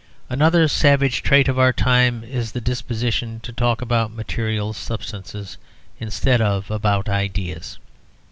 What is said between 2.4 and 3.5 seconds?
the disposition